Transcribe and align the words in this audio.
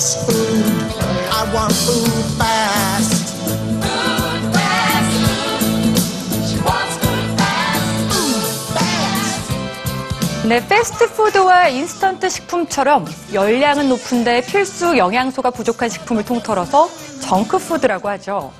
fast 0.00 0.24
food. 0.24 0.64
I 1.30 1.44
want 1.54 1.74
food 1.74 2.08
fast. 2.38 3.36
Food 3.84 4.42
fast 4.56 5.12
food. 5.20 5.92
She 6.48 6.56
wants 6.64 6.96
food 6.96 7.28
fast. 7.36 7.68
네, 10.48 10.66
패스트푸드와 10.66 11.68
인스턴트 11.68 12.30
식품처럼 12.30 13.04
열량은 13.34 13.90
높은데 13.90 14.40
필수 14.40 14.96
영양소가 14.96 15.50
부족한 15.50 15.90
식품을 15.90 16.24
통틀어서 16.24 16.88
정크푸드라고 17.20 18.08
하죠. 18.08 18.52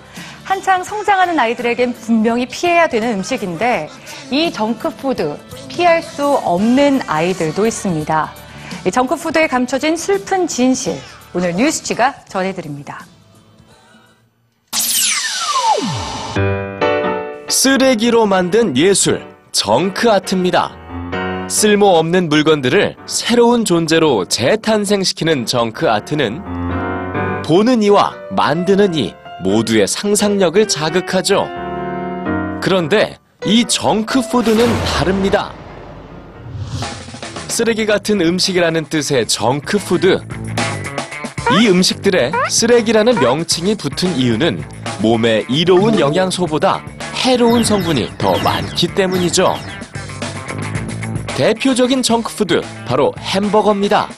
한창 0.44 0.84
성장하는 0.84 1.38
아이들에겐 1.38 1.94
분명히 1.94 2.44
피해야 2.44 2.86
되는 2.86 3.14
음식인데 3.14 3.88
이 4.30 4.52
정크푸드 4.52 5.38
피할 5.68 6.02
수 6.02 6.28
없는 6.28 7.00
아이들도 7.06 7.66
있습니다. 7.66 8.32
정크푸드에 8.92 9.46
감춰진 9.46 9.96
슬픈 9.96 10.46
진실, 10.46 10.98
오늘 11.32 11.54
뉴스지가 11.54 12.24
전해드립니다. 12.24 13.04
쓰레기로 17.48 18.26
만든 18.26 18.76
예술, 18.76 19.24
정크 19.52 20.10
아트입니다. 20.10 20.76
쓸모없는 21.48 22.28
물건들을 22.28 22.96
새로운 23.06 23.64
존재로 23.64 24.24
재탄생시키는 24.24 25.46
정크 25.46 25.88
아트는 25.88 26.42
보는 27.44 27.82
이와 27.82 28.14
만드는 28.36 28.94
이 28.94 29.14
모두의 29.42 29.86
상상력을 29.86 30.66
자극하죠. 30.68 31.48
그런데 32.60 33.18
이 33.44 33.64
정크 33.64 34.28
푸드는 34.30 34.66
다릅니다. 34.84 35.52
쓰레기 37.48 37.84
같은 37.84 38.20
음식이라는 38.20 38.84
뜻의 38.86 39.26
정크 39.26 39.78
푸드. 39.78 40.20
이 41.58 41.68
음식들에 41.68 42.30
쓰레기라는 42.48 43.20
명칭이 43.20 43.74
붙은 43.74 44.16
이유는 44.16 44.62
몸에 45.00 45.44
이로운 45.48 45.98
영양소보다 45.98 46.82
해로운 47.24 47.64
성분이 47.64 48.12
더 48.18 48.38
많기 48.38 48.86
때문이죠. 48.86 49.56
대표적인 51.28 52.02
정크푸드 52.02 52.60
바로 52.86 53.12
햄버거입니다. 53.18 54.08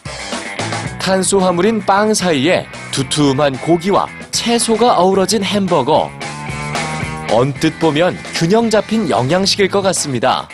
탄수화물인 1.01 1.81
빵 1.87 2.13
사이에 2.13 2.67
두툼한 2.91 3.59
고기와 3.59 4.07
채소가 4.31 4.99
어우러진 4.99 5.43
햄버거. 5.43 6.11
언뜻 7.31 7.79
보면 7.79 8.17
균형 8.35 8.69
잡힌 8.69 9.09
영양식일 9.09 9.69
것 9.69 9.81
같습니다. 9.83 10.49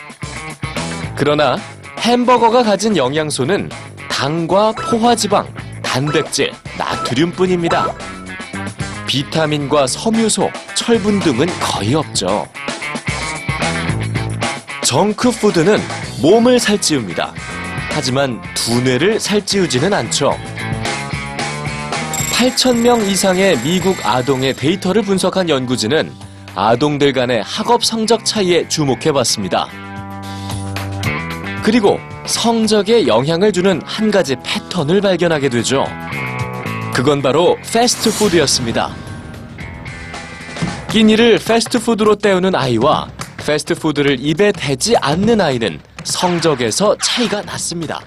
그러나 1.16 1.58
햄버거가 1.98 2.62
가진 2.62 2.96
영양소는 2.96 3.68
당과 4.08 4.72
포화지방, 4.72 5.46
단백질, 5.98 6.52
나트륨뿐입니다. 6.78 7.92
비타민과 9.08 9.88
섬유소, 9.88 10.48
철분 10.76 11.18
등은 11.18 11.46
거의 11.58 11.92
없죠. 11.96 12.46
정크푸드는 14.84 15.80
몸을 16.22 16.60
살찌웁니다. 16.60 17.34
하지만 17.90 18.40
두뇌를 18.54 19.18
살찌우지는 19.18 19.92
않죠. 19.92 20.38
8,000명 22.34 23.04
이상의 23.10 23.58
미국 23.64 23.96
아동의 24.06 24.54
데이터를 24.54 25.02
분석한 25.02 25.48
연구진은 25.48 26.12
아동들 26.54 27.12
간의 27.12 27.42
학업 27.42 27.84
성적 27.84 28.24
차이에 28.24 28.68
주목해 28.68 29.10
봤습니다. 29.10 29.66
그리고 31.64 31.98
성적에 32.28 33.06
영향을 33.06 33.52
주는 33.52 33.80
한 33.86 34.10
가지 34.10 34.36
패턴을 34.44 35.00
발견하게 35.00 35.48
되죠. 35.48 35.86
그건 36.92 37.22
바로 37.22 37.56
패스트푸드였습니다. 37.72 38.94
끼니를 40.90 41.38
패스트푸드로 41.38 42.16
때우는 42.16 42.54
아이와 42.54 43.08
패스트푸드를 43.38 44.18
입에 44.20 44.52
대지 44.52 44.94
않는 44.98 45.40
아이는 45.40 45.80
성적에서 46.04 46.96
차이가 46.98 47.40
났습니다. 47.42 48.00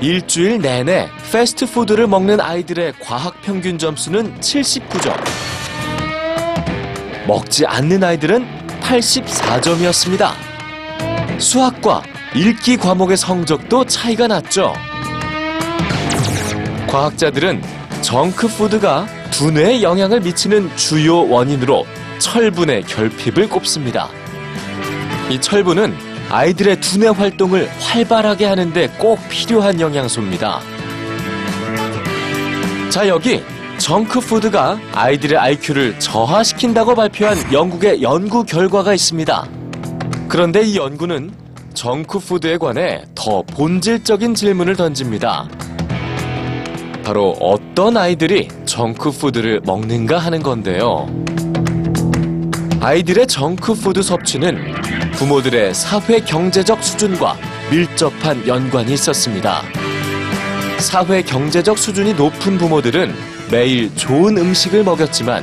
일주일 0.00 0.60
내내 0.60 1.08
패스트푸드를 1.30 2.08
먹는 2.08 2.40
아이들의 2.40 2.94
과학 3.00 3.40
평균 3.42 3.78
점수는 3.78 4.40
79점. 4.40 5.14
먹지 7.28 7.64
않는 7.64 8.02
아이들은 8.02 8.44
84점이었습니다. 8.80 10.47
수학과 11.38 12.02
읽기 12.34 12.76
과목의 12.76 13.16
성적도 13.16 13.84
차이가 13.84 14.26
났죠. 14.26 14.72
과학자들은 16.88 17.62
정크푸드가 18.02 19.06
두뇌에 19.30 19.82
영향을 19.82 20.20
미치는 20.20 20.74
주요 20.76 21.28
원인으로 21.28 21.86
철분의 22.18 22.82
결핍을 22.84 23.48
꼽습니다. 23.48 24.08
이 25.30 25.40
철분은 25.40 25.94
아이들의 26.30 26.80
두뇌 26.80 27.08
활동을 27.08 27.68
활발하게 27.78 28.44
하는데 28.46 28.88
꼭 28.98 29.18
필요한 29.28 29.80
영양소입니다. 29.80 30.60
자, 32.90 33.06
여기 33.06 33.42
정크푸드가 33.78 34.78
아이들의 34.92 35.38
IQ를 35.38 36.00
저하시킨다고 36.00 36.94
발표한 36.94 37.52
영국의 37.52 38.02
연구 38.02 38.44
결과가 38.44 38.92
있습니다. 38.92 39.57
그런데 40.28 40.62
이 40.62 40.76
연구는 40.76 41.32
정크푸드에 41.72 42.58
관해 42.58 43.02
더 43.14 43.42
본질적인 43.42 44.34
질문을 44.34 44.76
던집니다. 44.76 45.48
바로 47.02 47.34
어떤 47.40 47.96
아이들이 47.96 48.48
정크푸드를 48.66 49.62
먹는가 49.64 50.18
하는 50.18 50.42
건데요. 50.42 51.08
아이들의 52.80 53.26
정크푸드 53.26 54.02
섭취는 54.02 54.74
부모들의 55.12 55.74
사회 55.74 56.20
경제적 56.20 56.84
수준과 56.84 57.36
밀접한 57.70 58.46
연관이 58.46 58.92
있었습니다. 58.92 59.62
사회 60.78 61.22
경제적 61.22 61.78
수준이 61.78 62.14
높은 62.14 62.58
부모들은 62.58 63.14
매일 63.50 63.94
좋은 63.96 64.36
음식을 64.36 64.84
먹였지만 64.84 65.42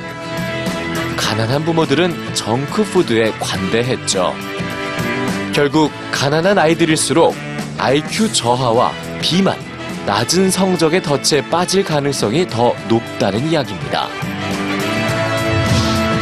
가난한 1.18 1.66
부모들은 1.66 2.36
정크푸드에 2.36 3.32
관대했죠. 3.32 4.34
결국 5.54 5.92
가난한 6.12 6.58
아이들일수록 6.58 7.36
IQ 7.78 8.32
저하와 8.34 8.92
비만, 9.22 9.58
낮은 10.06 10.52
성적의 10.52 11.02
덫에 11.02 11.42
빠질 11.50 11.84
가능성이 11.84 12.48
더 12.48 12.76
높다는 12.88 13.50
이야기입니다. 13.50 14.08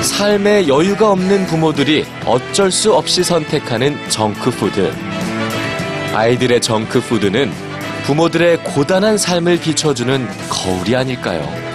삶에 0.01 0.68
여유가 0.68 1.12
없는 1.12 1.47
부모들이 1.47 2.06
어쩔 2.25 2.72
수 2.72 2.94
없이 2.94 3.24
선택하는 3.24 3.97
정크푸드. 4.09 4.94
아이들의 6.13 6.62
정크푸드는 6.62 7.51
부모들의 8.06 8.63
고단한 8.63 9.18
삶을 9.18 9.59
비춰주는 9.59 10.28
거울이 10.50 10.95
아닐까요? 10.95 11.72